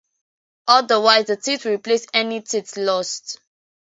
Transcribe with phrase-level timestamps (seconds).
[0.67, 3.39] Otherwise the teeth will replace any teeth lost.